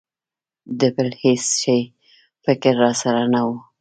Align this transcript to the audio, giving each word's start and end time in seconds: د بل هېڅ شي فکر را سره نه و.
د 0.79 0.81
بل 0.95 1.09
هېڅ 1.21 1.43
شي 1.61 1.79
فکر 2.45 2.73
را 2.83 2.91
سره 3.01 3.23
نه 3.33 3.41
و. 3.47 3.49